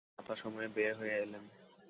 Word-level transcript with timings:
যথা 0.19 0.35
সময়ে 0.35 0.67
বের 0.67 0.91
হয়ে 0.95 1.15
এলেন। 1.17 1.43